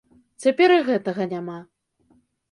Цяпер 0.45 0.69
і 0.75 0.79
гэтага 0.87 1.27
няма. 1.33 1.57